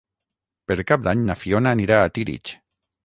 Per 0.71 0.77
Cap 0.91 1.03
d'Any 1.07 1.21
na 1.27 1.37
Fiona 1.43 1.77
anirà 1.77 2.01
a 2.01 2.09
Tírig. 2.17 2.55